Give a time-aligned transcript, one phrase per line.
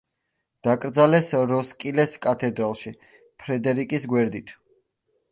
[0.67, 2.93] დაკრძალეს როსკილეს კათედრალში,
[3.43, 4.55] ფრედერიკის გვერდით.